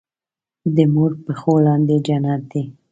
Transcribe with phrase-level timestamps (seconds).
[0.75, 2.63] دې مور پښو لاندې جنت دی